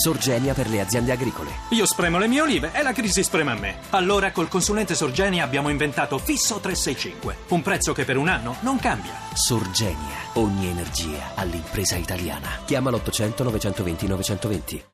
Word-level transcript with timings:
Sorgenia 0.00 0.54
per 0.54 0.70
le 0.70 0.80
aziende 0.80 1.12
agricole. 1.12 1.50
Io 1.72 1.84
spremo 1.84 2.16
le 2.16 2.26
mie 2.26 2.40
olive 2.40 2.70
e 2.72 2.82
la 2.82 2.92
crisi 2.92 3.22
sprema 3.22 3.54
me. 3.54 3.80
Allora 3.90 4.32
col 4.32 4.48
consulente 4.48 4.94
Sorgenia 4.94 5.44
abbiamo 5.44 5.68
inventato 5.68 6.16
Fisso 6.16 6.58
365, 6.58 7.36
un 7.48 7.60
prezzo 7.60 7.92
che 7.92 8.06
per 8.06 8.16
un 8.16 8.28
anno 8.28 8.56
non 8.60 8.78
cambia. 8.78 9.12
Sorgenia, 9.34 10.16
ogni 10.34 10.68
energia 10.68 11.32
all'impresa 11.34 11.96
italiana. 11.96 12.48
Chiama 12.64 12.88
l'800 12.88 13.42
920 13.42 14.06
920. 14.06 14.84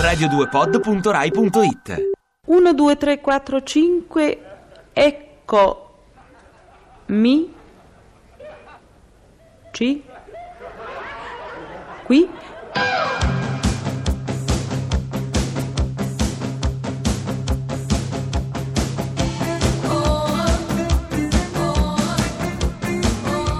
radio2pod.rai.it 0.00 2.10
1, 2.46 2.72
2, 2.72 2.96
3, 2.96 3.20
4, 3.20 3.62
5, 3.62 4.38
ecco 4.92 5.90
mi 7.06 7.58
ci 9.80 10.02
qui 12.04 12.28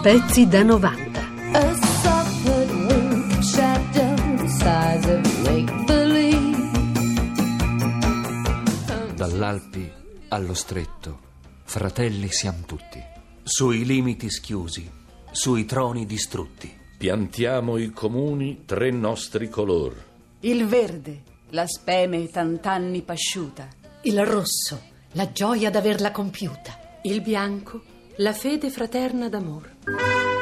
Pezzi 0.02 0.46
da 0.48 0.62
90. 0.62 1.20
A 1.52 1.74
soft 2.02 2.48
wink 2.88 3.42
shadow 3.42 4.14
the 4.36 4.48
size 4.48 5.06
of 5.12 5.20
make 5.44 5.70
believe. 5.86 6.56
Dall'Alpi 9.14 9.90
allo 10.28 10.54
stretto, 10.54 11.18
fratelli 11.64 12.28
siamo 12.28 12.64
tutti. 12.66 12.98
Sui 13.42 13.84
limiti 13.84 14.30
schiusi, 14.30 14.99
sui 15.30 15.64
troni 15.64 16.06
distrutti. 16.06 16.72
Piantiamo 16.98 17.76
i 17.76 17.90
comuni 17.90 18.64
tre 18.66 18.90
nostri 18.90 19.48
color. 19.48 20.04
Il 20.40 20.66
verde, 20.66 21.22
la 21.50 21.66
speme 21.66 22.28
tant'anni 22.28 23.02
pasciuta. 23.02 23.68
Il 24.02 24.24
rosso, 24.24 24.80
la 25.12 25.30
gioia 25.32 25.70
d'averla 25.70 26.10
compiuta. 26.10 26.98
Il 27.02 27.20
bianco, 27.20 27.82
la 28.16 28.32
fede 28.32 28.70
fraterna 28.70 29.28
d'amor. 29.28 29.68
Eh, 29.86 30.40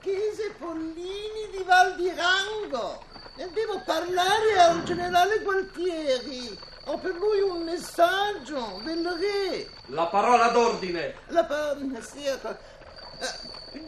Marchese 0.00 0.54
Pollini 0.58 1.50
di 1.50 1.62
Val 1.62 1.94
di 1.94 2.10
Rango. 2.10 3.02
E 3.36 3.50
devo 3.52 3.82
parlare 3.84 4.58
al 4.58 4.82
generale 4.84 5.40
Gualtieri. 5.40 6.58
Ho 6.86 6.96
per 6.96 7.14
lui 7.14 7.40
un 7.40 7.62
messaggio 7.64 8.80
del 8.82 9.06
re. 9.06 9.68
La 9.88 10.06
parola 10.06 10.48
d'ordine. 10.48 11.16
La 11.26 11.44
pa- 11.44 11.76
sì. 12.00 12.24
Eh, 12.24 12.40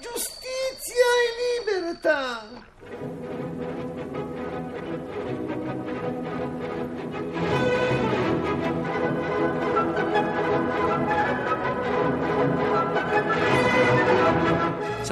giustizia 0.01 1.07
e 1.25 1.65
libertà. 1.65 3.51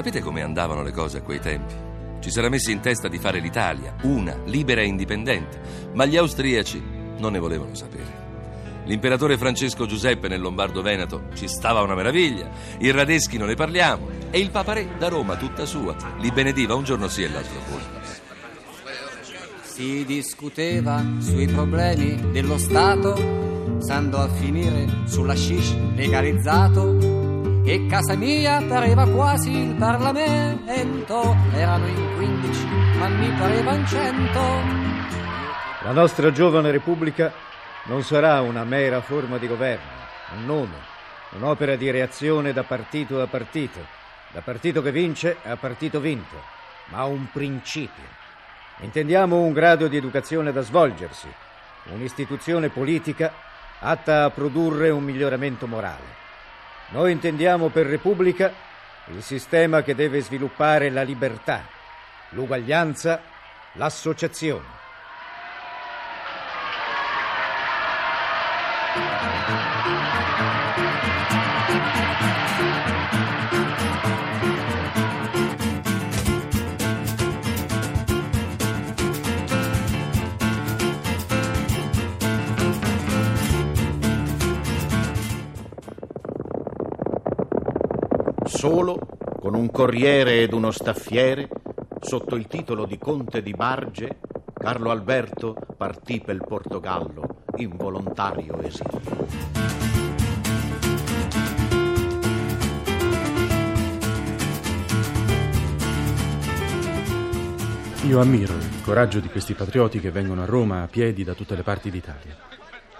Sapete 0.00 0.22
come 0.22 0.40
andavano 0.40 0.82
le 0.82 0.92
cose 0.92 1.18
a 1.18 1.22
quei 1.22 1.40
tempi? 1.40 1.74
Ci 2.20 2.30
si 2.30 2.40
messi 2.48 2.72
in 2.72 2.80
testa 2.80 3.06
di 3.06 3.18
fare 3.18 3.38
l'Italia, 3.38 3.96
una, 4.04 4.34
libera 4.46 4.80
e 4.80 4.86
indipendente, 4.86 5.60
ma 5.92 6.06
gli 6.06 6.16
austriaci 6.16 6.82
non 7.18 7.32
ne 7.32 7.38
volevano 7.38 7.74
sapere. 7.74 8.80
L'imperatore 8.86 9.36
Francesco 9.36 9.84
Giuseppe 9.84 10.26
nel 10.28 10.40
Lombardo-Veneto 10.40 11.24
ci 11.34 11.46
stava 11.48 11.82
una 11.82 11.94
meraviglia, 11.94 12.48
i 12.78 12.90
Radeschi 12.90 13.36
non 13.36 13.48
ne 13.48 13.56
parliamo, 13.56 14.08
e 14.30 14.40
il 14.40 14.50
Papa 14.50 14.72
Re 14.72 14.88
da 14.96 15.08
Roma 15.08 15.36
tutta 15.36 15.66
sua 15.66 15.94
li 16.18 16.32
benediva 16.32 16.74
un 16.74 16.84
giorno 16.84 17.06
sì 17.06 17.24
e 17.24 17.28
l'altro 17.28 17.60
pure. 17.68 17.82
Si 19.64 20.06
discuteva 20.06 21.04
sui 21.18 21.46
problemi 21.46 22.30
dello 22.32 22.56
Stato, 22.56 23.76
stando 23.80 24.16
a 24.16 24.30
finire 24.30 24.86
sulla 25.04 25.36
shish 25.36 25.76
legalizzato. 25.94 27.19
E 27.70 27.86
casa 27.86 28.16
mia 28.16 28.60
pareva 28.66 29.08
quasi 29.08 29.56
il 29.56 29.76
Parlamento. 29.76 31.36
Erano 31.52 31.86
in 31.86 32.14
15, 32.16 32.64
ma 32.98 33.06
mi 33.06 33.30
pareva 33.38 33.74
in 33.74 33.86
100. 33.86 34.40
La 35.84 35.92
nostra 35.92 36.32
giovane 36.32 36.72
Repubblica 36.72 37.32
non 37.84 38.02
sarà 38.02 38.40
una 38.40 38.64
mera 38.64 39.00
forma 39.02 39.38
di 39.38 39.46
governo, 39.46 39.88
un 40.36 40.46
nome, 40.46 40.74
un'opera 41.36 41.76
di 41.76 41.88
reazione 41.92 42.52
da 42.52 42.64
partito 42.64 43.22
a 43.22 43.28
partito, 43.28 43.78
da 44.32 44.40
partito 44.40 44.82
che 44.82 44.90
vince 44.90 45.36
a 45.40 45.54
partito 45.54 46.00
vinto, 46.00 46.42
ma 46.86 47.04
un 47.04 47.30
principio. 47.30 48.02
Intendiamo 48.78 49.42
un 49.42 49.52
grado 49.52 49.86
di 49.86 49.96
educazione 49.96 50.50
da 50.50 50.62
svolgersi, 50.62 51.28
un'istituzione 51.92 52.68
politica 52.68 53.32
atta 53.78 54.24
a 54.24 54.30
produrre 54.30 54.90
un 54.90 55.04
miglioramento 55.04 55.68
morale. 55.68 56.19
Noi 56.92 57.12
intendiamo 57.12 57.68
per 57.68 57.86
Repubblica 57.86 58.52
il 59.14 59.22
sistema 59.22 59.82
che 59.82 59.94
deve 59.94 60.20
sviluppare 60.20 60.90
la 60.90 61.02
libertà, 61.02 61.62
l'uguaglianza, 62.30 63.20
l'associazione. 63.74 64.79
Solo, 88.60 88.98
con 89.40 89.54
un 89.54 89.70
corriere 89.70 90.42
ed 90.42 90.52
uno 90.52 90.70
staffiere, 90.70 91.48
sotto 91.98 92.36
il 92.36 92.46
titolo 92.46 92.84
di 92.84 92.98
Conte 92.98 93.40
di 93.40 93.52
Barge, 93.52 94.18
Carlo 94.52 94.90
Alberto 94.90 95.56
partì 95.78 96.20
per 96.20 96.34
il 96.34 96.44
Portogallo 96.46 97.44
in 97.56 97.74
volontario 97.74 98.60
esilio. 98.60 99.00
Io 108.08 108.20
ammiro 108.20 108.52
il 108.52 108.82
coraggio 108.84 109.20
di 109.20 109.28
questi 109.28 109.54
patrioti 109.54 110.00
che 110.00 110.10
vengono 110.10 110.42
a 110.42 110.44
Roma 110.44 110.82
a 110.82 110.86
piedi 110.86 111.24
da 111.24 111.32
tutte 111.32 111.56
le 111.56 111.62
parti 111.62 111.90
d'Italia. 111.90 112.36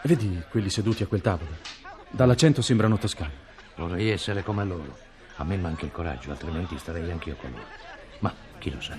Vedi 0.04 0.42
quelli 0.48 0.70
seduti 0.70 1.02
a 1.02 1.06
quel 1.06 1.20
tavolo? 1.20 1.50
Dall'accento 2.08 2.62
sembrano 2.62 2.96
toscani. 2.96 3.34
Vorrei 3.76 4.08
essere 4.08 4.42
come 4.42 4.64
loro. 4.64 5.09
A 5.40 5.44
me 5.44 5.56
manca 5.56 5.86
il 5.86 5.90
coraggio, 5.90 6.32
altrimenti 6.32 6.76
starei 6.76 7.10
anch'io 7.10 7.34
con 7.34 7.50
loro. 7.50 7.64
Ma 8.18 8.30
chi 8.58 8.70
lo 8.70 8.78
sa? 8.78 8.94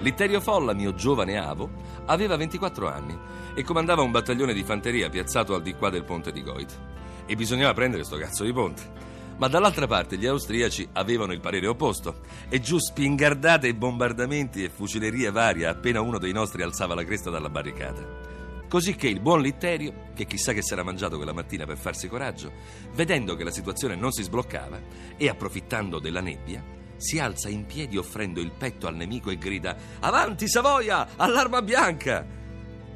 Litterio 0.00 0.40
Folla, 0.40 0.72
mio 0.72 0.94
giovane 0.94 1.38
avo, 1.38 1.70
aveva 2.06 2.36
24 2.36 2.88
anni 2.88 3.16
e 3.54 3.62
comandava 3.62 4.02
un 4.02 4.10
battaglione 4.10 4.52
di 4.52 4.64
fanteria 4.64 5.08
piazzato 5.08 5.54
al 5.54 5.62
di 5.62 5.74
qua 5.74 5.90
del 5.90 6.02
ponte 6.02 6.32
di 6.32 6.42
Goit. 6.42 6.76
E 7.24 7.36
bisognava 7.36 7.72
prendere 7.72 8.02
sto 8.02 8.16
cazzo 8.16 8.42
di 8.42 8.52
ponte. 8.52 9.13
Ma 9.36 9.48
dall'altra 9.48 9.86
parte 9.86 10.16
gli 10.16 10.26
austriaci 10.26 10.88
avevano 10.92 11.32
il 11.32 11.40
parere 11.40 11.66
opposto 11.66 12.20
e 12.48 12.60
giù 12.60 12.78
spingardate 12.78 13.68
e 13.68 13.74
bombardamenti 13.74 14.62
e 14.62 14.70
fucilerie 14.70 15.30
varie 15.30 15.66
appena 15.66 16.00
uno 16.00 16.18
dei 16.18 16.32
nostri 16.32 16.62
alzava 16.62 16.94
la 16.94 17.04
cresta 17.04 17.30
dalla 17.30 17.50
barricata. 17.50 18.32
Così 18.68 18.94
che 18.94 19.08
il 19.08 19.20
buon 19.20 19.40
Litterio, 19.40 20.10
che 20.14 20.26
chissà 20.26 20.52
che 20.52 20.62
s'era 20.62 20.82
mangiato 20.82 21.16
quella 21.16 21.32
mattina 21.32 21.64
per 21.64 21.76
farsi 21.76 22.08
coraggio, 22.08 22.52
vedendo 22.94 23.36
che 23.36 23.44
la 23.44 23.50
situazione 23.50 23.94
non 23.94 24.12
si 24.12 24.22
sbloccava 24.22 24.80
e 25.16 25.28
approfittando 25.28 25.98
della 25.98 26.20
nebbia, 26.20 26.64
si 26.96 27.18
alza 27.18 27.48
in 27.48 27.66
piedi 27.66 27.96
offrendo 27.96 28.40
il 28.40 28.52
petto 28.52 28.86
al 28.86 28.96
nemico 28.96 29.30
e 29.30 29.36
grida 29.36 29.76
Avanti 30.00 30.48
Savoia, 30.48 31.08
all'arma 31.16 31.60
bianca! 31.60 32.42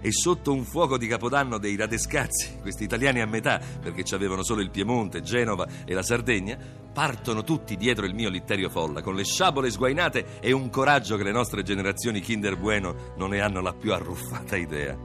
E 0.01 0.13
sotto 0.13 0.53
un 0.53 0.65
fuoco 0.65 0.97
di 0.97 1.07
capodanno 1.07 1.59
dei 1.59 1.77
radescazzi, 1.77 2.59
questi 2.61 2.85
italiani 2.85 3.21
a 3.21 3.27
metà, 3.27 3.61
perché 3.81 4.05
ci 4.05 4.15
avevano 4.15 4.43
solo 4.43 4.61
il 4.61 4.71
Piemonte, 4.71 5.23
Genova 5.23 5.67
e 5.85 5.93
la 5.93 6.03
Sardegna, 6.03 6.57
partono 6.93 7.43
tutti 7.43 7.77
dietro 7.77 8.07
il 8.07 8.15
mio 8.15 8.29
Litterio 8.29 8.69
Folla, 8.69 9.03
con 9.03 9.15
le 9.15 9.25
sciabole 9.25 9.71
sguainate 9.71 10.41
e 10.41 10.53
un 10.53 10.71
coraggio 10.71 11.17
che 11.17 11.25
le 11.25 11.33
nostre 11.33 11.63
generazioni 11.63 12.21
Kinder 12.21 12.57
Bueno 12.57 13.15
non 13.17 13.31
ne 13.31 13.41
hanno 13.41 13.61
la 13.61 13.73
più 13.73 13.93
arruffata 13.93 14.57
idea. 14.57 14.97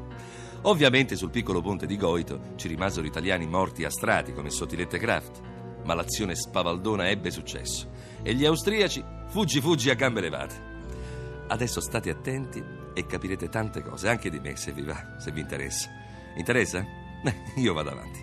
Ovviamente 0.63 1.15
sul 1.15 1.29
piccolo 1.29 1.61
ponte 1.61 1.85
di 1.85 1.97
Goito 1.97 2.53
ci 2.55 2.67
rimasero 2.67 3.05
italiani 3.05 3.45
morti 3.47 3.83
a 3.83 3.89
strati 3.89 4.31
come 4.31 4.49
Sottilette 4.49 4.97
Kraft, 4.97 5.41
ma 5.83 5.93
l'azione 5.93 6.35
spavaldona 6.35 7.09
ebbe 7.09 7.31
successo 7.31 7.89
e 8.23 8.33
gli 8.33 8.45
austriaci 8.45 9.03
fuggi 9.27 9.59
fuggi 9.59 9.89
a 9.89 9.95
gambe 9.95 10.21
levate. 10.21 10.71
Adesso 11.47 11.81
state 11.81 12.09
attenti 12.09 12.63
e 12.93 13.05
capirete 13.05 13.49
tante 13.49 13.81
cose, 13.81 14.07
anche 14.07 14.29
di 14.29 14.39
me, 14.39 14.55
se 14.55 14.71
vi 14.71 14.83
va, 14.83 15.17
se 15.19 15.31
vi 15.31 15.41
interessa. 15.41 15.89
Interessa? 16.35 16.85
Beh, 17.21 17.35
io 17.55 17.73
vado 17.73 17.91
avanti. 17.91 18.19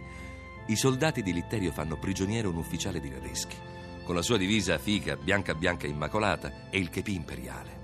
I 0.66 0.76
soldati 0.76 1.22
di 1.22 1.32
Litterio 1.32 1.72
fanno 1.72 1.98
prigioniero 1.98 2.50
un 2.50 2.56
ufficiale 2.56 3.00
di 3.00 3.10
Radeschi, 3.10 3.56
con 4.04 4.14
la 4.14 4.22
sua 4.22 4.36
divisa 4.36 4.78
fica, 4.78 5.16
bianca 5.16 5.54
bianca 5.54 5.86
immacolata 5.86 6.70
e 6.70 6.78
il 6.78 6.90
chepì 6.90 7.14
imperiale. 7.14 7.78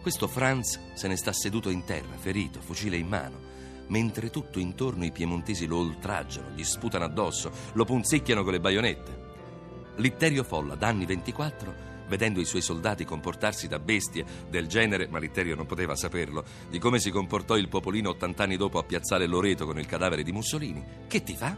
Questo 0.00 0.28
Franz 0.28 0.78
se 0.94 1.08
ne 1.08 1.16
sta 1.16 1.32
seduto 1.32 1.70
in 1.70 1.84
terra, 1.84 2.16
ferito, 2.16 2.60
fucile 2.60 2.96
in 2.96 3.06
mano, 3.06 3.38
mentre 3.88 4.30
tutto 4.30 4.58
intorno 4.58 5.04
i 5.04 5.12
piemontesi 5.12 5.66
lo 5.66 5.78
oltraggiano, 5.78 6.50
gli 6.50 6.64
sputano 6.64 7.04
addosso, 7.04 7.50
lo 7.72 7.84
punzecchiano 7.84 8.42
con 8.42 8.52
le 8.52 8.60
baionette. 8.60 9.28
Litterio 9.96 10.44
Folla, 10.44 10.74
d'anni 10.74 11.04
24, 11.04 11.89
vedendo 12.10 12.40
i 12.40 12.44
suoi 12.44 12.60
soldati 12.60 13.04
comportarsi 13.04 13.68
da 13.68 13.78
bestie 13.78 14.26
del 14.50 14.66
genere, 14.66 15.06
ma 15.06 15.20
Litterio 15.20 15.54
non 15.54 15.64
poteva 15.64 15.94
saperlo, 15.94 16.44
di 16.68 16.80
come 16.80 16.98
si 16.98 17.10
comportò 17.10 17.56
il 17.56 17.68
popolino 17.68 18.10
80 18.10 18.42
anni 18.42 18.56
dopo 18.56 18.78
a 18.78 18.82
piazzale 18.82 19.26
Loreto 19.26 19.64
con 19.64 19.78
il 19.78 19.86
cadavere 19.86 20.24
di 20.24 20.32
Mussolini, 20.32 20.84
che 21.06 21.22
ti 21.22 21.36
fa? 21.36 21.56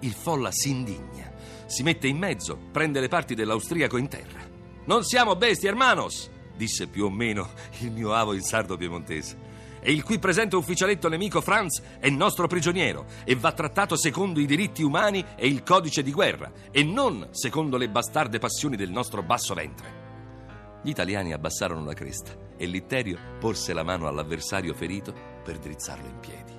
Il 0.00 0.12
Folla 0.12 0.52
si 0.52 0.70
indigna, 0.70 1.32
si 1.66 1.82
mette 1.82 2.06
in 2.06 2.16
mezzo, 2.16 2.56
prende 2.70 3.00
le 3.00 3.08
parti 3.08 3.34
dell'austriaco 3.34 3.96
in 3.96 4.08
terra. 4.08 4.40
Non 4.84 5.02
siamo 5.02 5.34
bestie, 5.34 5.68
hermanos! 5.68 6.30
disse 6.56 6.86
più 6.86 7.04
o 7.04 7.10
meno 7.10 7.50
il 7.80 7.90
mio 7.90 8.14
avo 8.14 8.32
in 8.32 8.40
sardo 8.40 8.78
piemontese 8.78 9.45
e 9.86 9.92
il 9.92 10.02
qui 10.02 10.18
presente 10.18 10.56
ufficialetto 10.56 11.08
nemico 11.08 11.40
Franz 11.40 11.80
è 12.00 12.10
nostro 12.10 12.48
prigioniero 12.48 13.04
e 13.22 13.36
va 13.36 13.52
trattato 13.52 13.96
secondo 13.96 14.40
i 14.40 14.44
diritti 14.44 14.82
umani 14.82 15.24
e 15.36 15.46
il 15.46 15.62
codice 15.62 16.02
di 16.02 16.10
guerra 16.10 16.50
e 16.72 16.82
non 16.82 17.28
secondo 17.30 17.76
le 17.76 17.88
bastarde 17.88 18.40
passioni 18.40 18.74
del 18.74 18.90
nostro 18.90 19.22
basso 19.22 19.54
ventre. 19.54 20.80
Gli 20.82 20.88
italiani 20.88 21.32
abbassarono 21.32 21.84
la 21.84 21.92
cresta 21.92 22.32
e 22.56 22.66
Litterio 22.66 23.16
porse 23.38 23.72
la 23.72 23.84
mano 23.84 24.08
all'avversario 24.08 24.74
ferito 24.74 25.14
per 25.44 25.58
drizzarlo 25.58 26.08
in 26.08 26.18
piedi. 26.18 26.52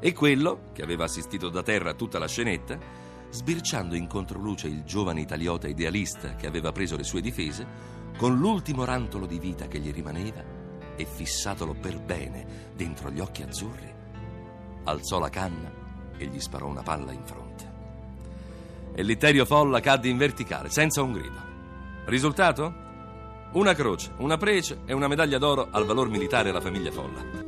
E 0.00 0.12
quello, 0.12 0.70
che 0.72 0.82
aveva 0.82 1.04
assistito 1.04 1.48
da 1.50 1.62
terra 1.62 1.90
a 1.90 1.94
tutta 1.94 2.18
la 2.18 2.26
scenetta, 2.26 2.76
sbirciando 3.30 3.94
in 3.94 4.08
controluce 4.08 4.66
il 4.66 4.82
giovane 4.82 5.20
italiota 5.20 5.68
idealista 5.68 6.34
che 6.34 6.48
aveva 6.48 6.72
preso 6.72 6.96
le 6.96 7.04
sue 7.04 7.20
difese, 7.20 7.64
con 8.16 8.36
l'ultimo 8.36 8.84
rantolo 8.84 9.24
di 9.24 9.38
vita 9.38 9.68
che 9.68 9.78
gli 9.78 9.92
rimaneva 9.92 10.57
e 10.98 11.06
fissatolo 11.06 11.74
per 11.74 12.00
bene 12.00 12.72
dentro 12.74 13.10
gli 13.10 13.20
occhi 13.20 13.42
azzurri, 13.42 13.94
alzò 14.84 15.20
la 15.20 15.30
canna 15.30 15.70
e 16.16 16.26
gli 16.26 16.40
sparò 16.40 16.66
una 16.66 16.82
palla 16.82 17.12
in 17.12 17.24
fronte. 17.24 17.72
E 18.94 19.02
Litterio 19.04 19.44
Folla 19.44 19.78
cadde 19.78 20.08
in 20.08 20.16
verticale, 20.16 20.70
senza 20.70 21.02
un 21.02 21.12
grido. 21.12 21.40
Risultato? 22.06 22.86
Una 23.52 23.74
croce, 23.74 24.12
una 24.18 24.36
prece 24.36 24.80
e 24.86 24.92
una 24.92 25.06
medaglia 25.06 25.38
d'oro 25.38 25.68
al 25.70 25.86
valor 25.86 26.08
militare 26.08 26.50
alla 26.50 26.60
famiglia 26.60 26.90
Folla. 26.90 27.47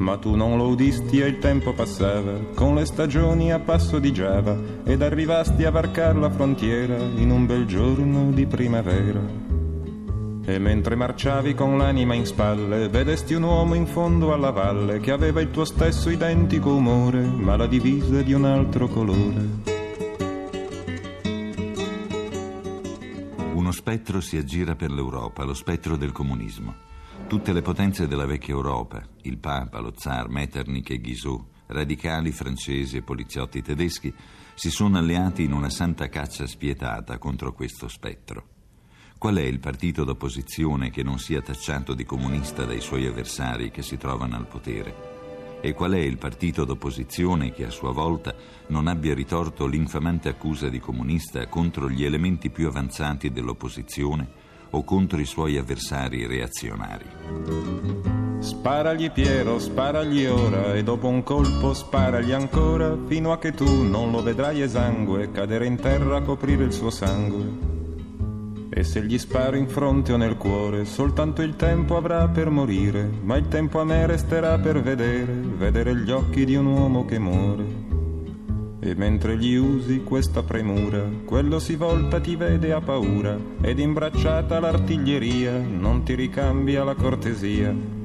Ma 0.00 0.16
tu 0.16 0.34
non 0.34 0.56
lo 0.56 0.68
udisti 0.68 1.20
e 1.20 1.26
il 1.26 1.38
tempo 1.38 1.74
passava, 1.74 2.32
con 2.54 2.74
le 2.74 2.86
stagioni 2.86 3.52
a 3.52 3.58
passo 3.58 3.98
di 3.98 4.12
Giava, 4.12 4.58
ed 4.82 5.02
arrivasti 5.02 5.64
a 5.64 5.70
varcar 5.70 6.16
la 6.16 6.30
frontiera 6.30 6.96
in 6.96 7.30
un 7.30 7.44
bel 7.44 7.66
giorno 7.66 8.30
di 8.32 8.46
primavera. 8.46 9.20
E 10.42 10.58
mentre 10.58 10.94
marciavi 10.94 11.52
con 11.52 11.76
l'anima 11.76 12.14
in 12.14 12.24
spalle, 12.24 12.88
vedesti 12.88 13.34
un 13.34 13.42
uomo 13.42 13.74
in 13.74 13.86
fondo 13.86 14.32
alla 14.32 14.50
valle 14.50 15.00
che 15.00 15.10
aveva 15.10 15.42
il 15.42 15.50
tuo 15.50 15.66
stesso 15.66 16.08
identico 16.08 16.74
umore, 16.74 17.20
ma 17.20 17.56
la 17.56 17.66
divisa 17.66 18.22
di 18.22 18.32
un 18.32 18.46
altro 18.46 18.88
colore. 18.88 19.48
Uno 23.52 23.70
spettro 23.70 24.22
si 24.22 24.38
aggira 24.38 24.74
per 24.74 24.90
l'Europa, 24.90 25.44
lo 25.44 25.52
spettro 25.52 25.98
del 25.98 26.12
comunismo. 26.12 26.88
Tutte 27.30 27.52
le 27.52 27.62
potenze 27.62 28.08
della 28.08 28.26
vecchia 28.26 28.54
Europa, 28.54 29.00
il 29.22 29.38
Papa, 29.38 29.78
lo 29.78 29.92
Zar, 29.96 30.28
Metternich 30.28 30.90
e 30.90 30.98
Guizot, 30.98 31.44
radicali 31.66 32.32
francesi 32.32 32.96
e 32.96 33.02
poliziotti 33.02 33.62
tedeschi, 33.62 34.12
si 34.54 34.68
sono 34.68 34.98
alleati 34.98 35.44
in 35.44 35.52
una 35.52 35.70
santa 35.70 36.08
caccia 36.08 36.48
spietata 36.48 37.18
contro 37.18 37.52
questo 37.52 37.86
spettro. 37.86 38.48
Qual 39.16 39.36
è 39.36 39.42
il 39.42 39.60
partito 39.60 40.02
d'opposizione 40.02 40.90
che 40.90 41.04
non 41.04 41.20
sia 41.20 41.40
tacciato 41.40 41.94
di 41.94 42.04
comunista 42.04 42.64
dai 42.64 42.80
suoi 42.80 43.06
avversari 43.06 43.70
che 43.70 43.82
si 43.82 43.96
trovano 43.96 44.34
al 44.34 44.48
potere? 44.48 45.60
E 45.60 45.72
qual 45.72 45.92
è 45.92 46.00
il 46.00 46.18
partito 46.18 46.64
d'opposizione 46.64 47.52
che 47.52 47.64
a 47.64 47.70
sua 47.70 47.92
volta 47.92 48.34
non 48.70 48.88
abbia 48.88 49.14
ritorto 49.14 49.68
l'infamante 49.68 50.28
accusa 50.28 50.68
di 50.68 50.80
comunista 50.80 51.46
contro 51.46 51.88
gli 51.88 52.02
elementi 52.02 52.50
più 52.50 52.66
avanzati 52.66 53.30
dell'opposizione 53.30 54.39
o 54.70 54.84
contro 54.84 55.20
i 55.20 55.24
suoi 55.24 55.56
avversari 55.56 56.26
reazionari. 56.26 57.04
Sparagli 58.38 59.10
Piero, 59.10 59.58
sparagli 59.58 60.24
ora 60.24 60.74
e 60.74 60.82
dopo 60.82 61.08
un 61.08 61.22
colpo 61.22 61.74
sparagli 61.74 62.32
ancora 62.32 62.96
fino 63.06 63.32
a 63.32 63.38
che 63.38 63.52
tu 63.52 63.82
non 63.82 64.10
lo 64.10 64.22
vedrai 64.22 64.62
esangue 64.62 65.30
cadere 65.30 65.66
in 65.66 65.76
terra 65.76 66.16
a 66.16 66.22
coprire 66.22 66.64
il 66.64 66.72
suo 66.72 66.88
sangue. 66.88 67.68
E 68.70 68.84
se 68.84 69.04
gli 69.04 69.18
sparo 69.18 69.56
in 69.56 69.68
fronte 69.68 70.12
o 70.12 70.16
nel 70.16 70.36
cuore, 70.36 70.84
soltanto 70.84 71.42
il 71.42 71.56
tempo 71.56 71.96
avrà 71.96 72.28
per 72.28 72.48
morire, 72.50 73.10
ma 73.22 73.36
il 73.36 73.48
tempo 73.48 73.80
a 73.80 73.84
me 73.84 74.06
resterà 74.06 74.58
per 74.58 74.80
vedere, 74.80 75.32
vedere 75.32 75.96
gli 75.96 76.10
occhi 76.10 76.44
di 76.44 76.54
un 76.54 76.66
uomo 76.66 77.04
che 77.04 77.18
muore. 77.18 77.89
E 78.80 78.94
mentre 78.94 79.36
gli 79.36 79.54
usi 79.54 80.02
questa 80.02 80.42
premura, 80.42 81.06
quello 81.24 81.58
si 81.58 81.76
volta 81.76 82.18
ti 82.18 82.34
vede 82.34 82.72
a 82.72 82.80
paura, 82.80 83.38
ed 83.60 83.78
imbracciata 83.78 84.58
l'artiglieria 84.58 85.52
non 85.58 86.02
ti 86.02 86.14
ricambia 86.14 86.82
la 86.82 86.94
cortesia 86.94 87.99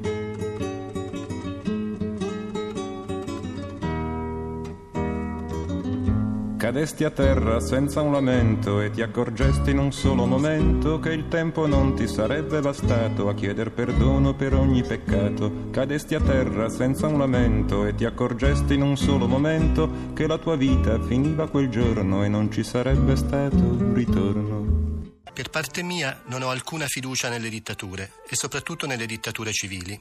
Cadesti 6.75 7.05
a 7.05 7.09
terra 7.09 7.61
senza 7.61 8.01
un 8.01 8.11
lamento 8.11 8.81
e 8.81 8.91
ti 8.91 9.01
accorgesti 9.01 9.69
in 9.69 9.77
un 9.77 9.93
solo 9.93 10.25
momento 10.25 10.99
che 10.99 11.13
il 11.13 11.29
tempo 11.29 11.67
non 11.67 11.95
ti 11.95 12.05
sarebbe 12.05 12.59
bastato 12.59 13.29
a 13.29 13.33
chieder 13.33 13.71
perdono 13.71 14.33
per 14.33 14.53
ogni 14.55 14.83
peccato. 14.83 15.69
Cadesti 15.71 16.15
a 16.15 16.19
terra 16.19 16.67
senza 16.67 17.07
un 17.07 17.17
lamento 17.17 17.85
e 17.85 17.95
ti 17.95 18.03
accorgesti 18.03 18.73
in 18.73 18.81
un 18.81 18.97
solo 18.97 19.25
momento 19.25 20.11
che 20.13 20.27
la 20.27 20.37
tua 20.37 20.57
vita 20.57 21.01
finiva 21.01 21.47
quel 21.47 21.69
giorno 21.69 22.25
e 22.25 22.27
non 22.27 22.51
ci 22.51 22.61
sarebbe 22.61 23.15
stato 23.15 23.93
ritorno. 23.93 25.03
Per 25.31 25.49
parte 25.49 25.81
mia 25.81 26.23
non 26.25 26.41
ho 26.41 26.49
alcuna 26.49 26.87
fiducia 26.87 27.29
nelle 27.29 27.47
dittature 27.47 28.11
e 28.27 28.35
soprattutto 28.35 28.85
nelle 28.85 29.05
dittature 29.05 29.53
civili. 29.53 29.97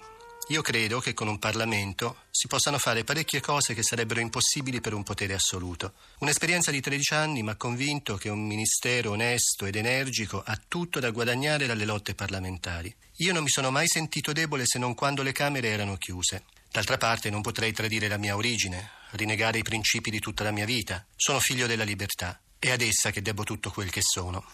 Io 0.48 0.60
credo 0.60 1.00
che 1.00 1.14
con 1.14 1.26
un 1.26 1.38
Parlamento 1.38 2.16
si 2.30 2.48
possano 2.48 2.76
fare 2.76 3.02
parecchie 3.02 3.40
cose 3.40 3.72
che 3.72 3.82
sarebbero 3.82 4.20
impossibili 4.20 4.82
per 4.82 4.92
un 4.92 5.02
potere 5.02 5.32
assoluto. 5.32 5.94
Un'esperienza 6.18 6.70
di 6.70 6.82
13 6.82 7.14
anni 7.14 7.42
mi 7.42 7.48
ha 7.48 7.56
convinto 7.56 8.16
che 8.16 8.28
un 8.28 8.46
ministero 8.46 9.12
onesto 9.12 9.64
ed 9.64 9.76
energico 9.76 10.42
ha 10.44 10.60
tutto 10.68 11.00
da 11.00 11.10
guadagnare 11.10 11.66
dalle 11.66 11.86
lotte 11.86 12.14
parlamentari. 12.14 12.94
Io 13.18 13.32
non 13.32 13.42
mi 13.42 13.48
sono 13.48 13.70
mai 13.70 13.88
sentito 13.88 14.32
debole 14.32 14.66
se 14.66 14.78
non 14.78 14.94
quando 14.94 15.22
le 15.22 15.32
Camere 15.32 15.68
erano 15.68 15.96
chiuse. 15.96 16.44
D'altra 16.70 16.98
parte 16.98 17.30
non 17.30 17.40
potrei 17.40 17.72
tradire 17.72 18.06
la 18.06 18.18
mia 18.18 18.36
origine, 18.36 18.90
rinnegare 19.12 19.58
i 19.58 19.62
principi 19.62 20.10
di 20.10 20.18
tutta 20.18 20.44
la 20.44 20.50
mia 20.50 20.66
vita. 20.66 21.06
Sono 21.16 21.40
figlio 21.40 21.66
della 21.66 21.84
libertà. 21.84 22.38
È 22.58 22.70
ad 22.70 22.82
essa 22.82 23.10
che 23.10 23.22
debbo 23.22 23.44
tutto 23.44 23.70
quel 23.70 23.90
che 23.90 24.02
sono. 24.02 24.44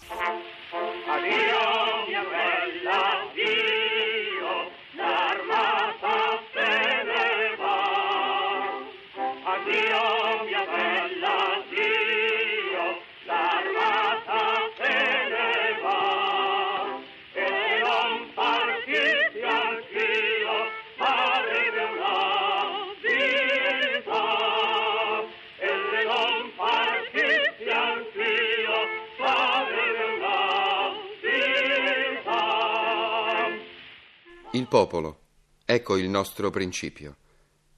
Il 34.53 34.67
popolo, 34.67 35.21
ecco 35.65 35.97
il 35.97 36.09
nostro 36.09 36.51
principio, 36.51 37.17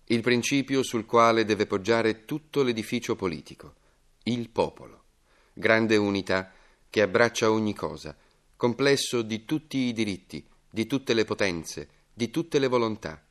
il 0.07 0.23
principio 0.23 0.83
sul 0.83 1.05
quale 1.05 1.45
deve 1.45 1.67
poggiare 1.67 2.25
tutto 2.25 2.62
l'edificio 2.62 3.14
politico, 3.14 3.75
il 4.23 4.49
popolo, 4.49 5.05
grande 5.52 5.99
unità 5.99 6.50
che 6.88 7.02
abbraccia 7.02 7.50
ogni 7.50 7.75
cosa, 7.75 8.17
complesso 8.57 9.21
di 9.21 9.45
tutti 9.45 9.76
i 9.76 9.93
diritti, 9.93 10.43
di 10.71 10.87
tutte 10.87 11.12
le 11.12 11.26
potenze, 11.26 11.88
di 12.11 12.31
tutte 12.31 12.59
le 12.59 12.69
volontà, 12.69 13.23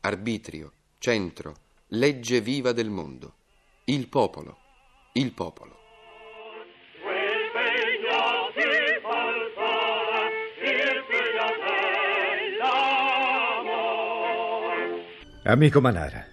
arbitrio, 0.00 0.72
centro, 0.98 1.54
legge 1.88 2.42
viva 2.42 2.72
del 2.72 2.90
mondo, 2.90 3.36
il 3.84 4.06
popolo, 4.08 4.58
il 5.14 5.32
popolo. 5.32 5.81
Amico 15.44 15.80
Manara, 15.80 16.24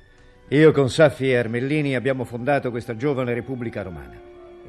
io 0.50 0.72
con 0.72 0.88
Saffi 0.88 1.32
e 1.32 1.36
Armellini 1.36 1.96
abbiamo 1.96 2.26
fondato 2.26 2.70
questa 2.70 2.96
giovane 2.96 3.34
Repubblica 3.34 3.82
Romana 3.82 4.14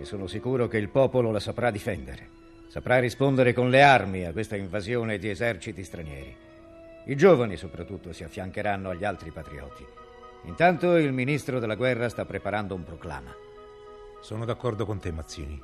e 0.00 0.06
sono 0.06 0.26
sicuro 0.26 0.66
che 0.66 0.78
il 0.78 0.88
popolo 0.88 1.30
la 1.30 1.40
saprà 1.40 1.70
difendere. 1.70 2.26
Saprà 2.66 2.98
rispondere 3.00 3.52
con 3.52 3.68
le 3.68 3.82
armi 3.82 4.24
a 4.24 4.32
questa 4.32 4.56
invasione 4.56 5.18
di 5.18 5.28
eserciti 5.28 5.84
stranieri. 5.84 6.34
I 7.04 7.16
giovani 7.16 7.58
soprattutto 7.58 8.14
si 8.14 8.24
affiancheranno 8.24 8.88
agli 8.88 9.04
altri 9.04 9.30
patrioti. 9.30 9.84
Intanto 10.44 10.96
il 10.96 11.12
ministro 11.12 11.58
della 11.58 11.74
guerra 11.74 12.08
sta 12.08 12.24
preparando 12.24 12.74
un 12.74 12.82
proclama. 12.82 13.34
Sono 14.22 14.46
d'accordo 14.46 14.86
con 14.86 14.98
te, 15.00 15.12
Mazzini. 15.12 15.62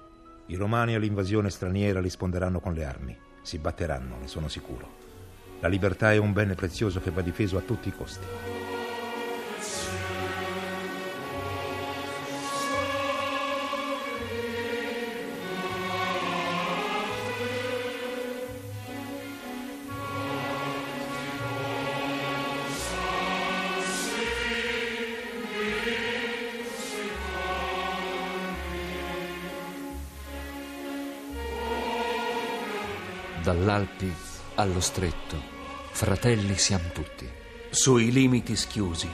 I 0.48 0.54
romani 0.54 0.94
all'invasione 0.94 1.48
straniera 1.48 2.02
risponderanno 2.02 2.60
con 2.60 2.74
le 2.74 2.84
armi. 2.84 3.16
Si 3.40 3.56
batteranno, 3.56 4.18
ne 4.20 4.28
sono 4.28 4.48
sicuro. 4.48 5.15
La 5.60 5.68
libertà 5.68 6.12
è 6.12 6.16
un 6.18 6.32
bene 6.32 6.54
prezioso 6.54 7.00
che 7.00 7.10
va 7.10 7.22
difeso 7.22 7.56
a 7.56 7.60
tutti 7.60 7.88
i 7.88 7.92
costi. 7.92 8.26
Dall'Alpi 33.42 34.25
allo 34.56 34.80
stretto, 34.80 35.36
fratelli 35.90 36.56
siamo 36.56 36.88
tutti, 36.92 37.28
sui 37.68 38.10
limiti 38.10 38.56
schiusi, 38.56 39.08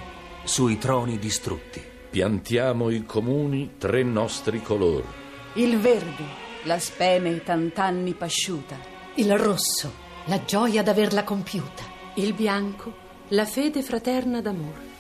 sui 0.45 0.79
troni 0.79 1.19
distrutti. 1.19 1.83
Piantiamo 2.11 2.91
i 2.91 3.05
comuni 3.05 3.75
tre 3.77 4.05
nostri 4.05 4.63
colori. 4.63 5.07
Il 5.55 5.79
verde, 5.79 6.25
la 6.65 6.79
speme 6.79 7.43
tant'anni 7.43 8.15
pasciuta. 8.15 8.79
Il 9.17 9.37
rosso, 9.37 9.93
la 10.27 10.45
gioia 10.45 10.83
d'averla 10.83 11.25
compiuta. 11.25 11.83
Il 12.15 12.35
bianco, 12.35 12.95
la 13.29 13.45
fede 13.45 13.83
fraterna 13.83 14.41
d'amore. 14.41 14.92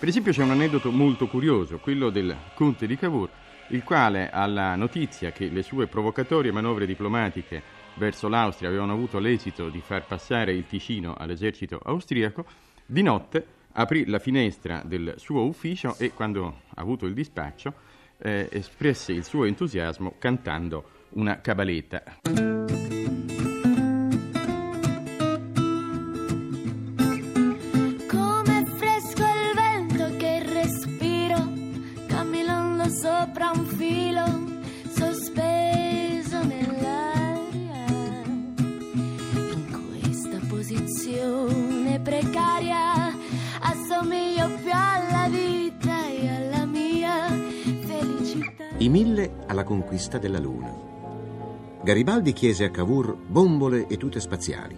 Per 0.00 0.08
esempio 0.08 0.32
c'è 0.32 0.42
un 0.42 0.52
aneddoto 0.52 0.90
molto 0.90 1.26
curioso, 1.26 1.78
quello 1.78 2.08
del 2.08 2.34
conte 2.54 2.86
di 2.86 2.96
Cavour, 2.96 3.28
il 3.68 3.84
quale 3.84 4.30
alla 4.30 4.74
notizia 4.74 5.30
che 5.30 5.50
le 5.50 5.62
sue 5.62 5.88
provocatorie 5.88 6.50
manovre 6.50 6.86
diplomatiche 6.86 7.62
verso 7.96 8.26
l'Austria 8.26 8.70
avevano 8.70 8.94
avuto 8.94 9.18
l'esito 9.18 9.68
di 9.68 9.82
far 9.82 10.06
passare 10.06 10.54
il 10.54 10.64
Ticino 10.64 11.12
all'esercito 11.18 11.78
austriaco, 11.84 12.46
di 12.86 13.02
notte 13.02 13.46
aprì 13.72 14.06
la 14.06 14.18
finestra 14.18 14.80
del 14.86 15.16
suo 15.18 15.44
ufficio 15.44 15.94
e 15.98 16.14
quando 16.14 16.46
ha 16.46 16.80
avuto 16.80 17.04
il 17.04 17.12
dispaccio 17.12 17.74
eh, 18.16 18.48
espresse 18.50 19.12
il 19.12 19.24
suo 19.24 19.44
entusiasmo 19.44 20.14
cantando 20.18 21.08
una 21.10 21.42
cabaletta. 21.42 22.59
Posizione 40.70 41.98
precaria, 41.98 43.12
assomiglio 43.60 44.46
più 44.62 44.70
alla 44.72 45.28
vita 45.28 46.06
e 46.06 46.28
alla 46.28 46.64
mia 46.64 47.26
felicità. 47.26 48.64
I 48.78 48.88
mille 48.88 49.32
alla 49.48 49.64
conquista 49.64 50.18
della 50.18 50.38
Luna. 50.38 50.72
Garibaldi 51.82 52.32
chiese 52.32 52.64
a 52.64 52.70
Cavour 52.70 53.16
bombole 53.16 53.88
e 53.88 53.96
tute 53.96 54.20
spaziali, 54.20 54.76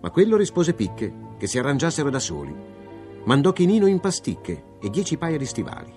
ma 0.00 0.10
quello 0.10 0.36
rispose 0.36 0.74
picche 0.74 1.12
che 1.36 1.48
si 1.48 1.58
arrangiassero 1.58 2.08
da 2.08 2.20
soli. 2.20 2.54
Mandò 3.24 3.52
Chinino 3.52 3.86
in 3.86 3.98
pasticche 3.98 4.62
e 4.80 4.90
dieci 4.90 5.16
paia 5.16 5.38
di 5.38 5.46
stivali. 5.46 5.92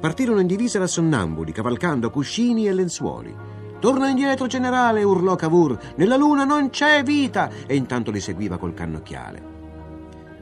Partirono 0.00 0.40
in 0.40 0.48
divisa 0.48 0.80
da 0.80 0.88
sonnambuli, 0.88 1.52
cavalcando 1.52 2.10
cuscini 2.10 2.66
e 2.66 2.72
lenzuoli. 2.72 3.36
Torna 3.84 4.08
indietro, 4.08 4.46
generale, 4.46 5.02
urlò 5.02 5.34
Cavour. 5.34 5.78
Nella 5.96 6.16
luna 6.16 6.44
non 6.44 6.70
c'è 6.70 7.02
vita! 7.02 7.50
E 7.66 7.76
intanto 7.76 8.10
li 8.10 8.18
seguiva 8.18 8.56
col 8.56 8.72
cannocchiale. 8.72 9.42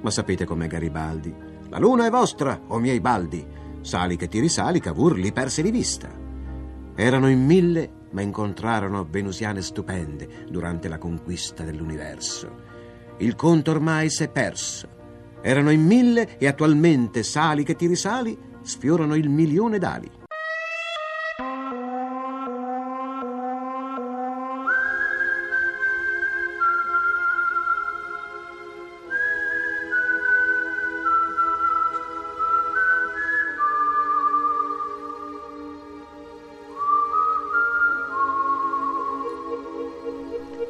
Ma 0.00 0.10
sapete 0.12 0.44
com'è 0.44 0.68
Garibaldi? 0.68 1.34
La 1.68 1.80
luna 1.80 2.06
è 2.06 2.10
vostra, 2.10 2.60
o 2.68 2.78
miei 2.78 3.00
baldi. 3.00 3.44
Sali 3.80 4.14
che 4.14 4.28
ti 4.28 4.38
risali, 4.38 4.78
Cavour 4.78 5.16
li 5.16 5.32
perse 5.32 5.60
di 5.60 5.72
vista. 5.72 6.08
Erano 6.94 7.28
in 7.28 7.44
mille 7.44 7.90
ma 8.12 8.20
incontrarono 8.20 9.08
venusiane 9.10 9.60
stupende 9.60 10.46
durante 10.48 10.86
la 10.86 10.98
conquista 10.98 11.64
dell'universo. 11.64 12.48
Il 13.16 13.34
conto 13.34 13.72
ormai 13.72 14.08
si 14.08 14.22
è 14.22 14.28
perso. 14.28 14.86
Erano 15.42 15.72
in 15.72 15.84
mille 15.84 16.38
e 16.38 16.46
attualmente 16.46 17.24
sali 17.24 17.64
che 17.64 17.74
ti 17.74 17.88
risali 17.88 18.38
sfiorano 18.62 19.16
il 19.16 19.28
milione 19.28 19.78
d'ali. 19.78 20.21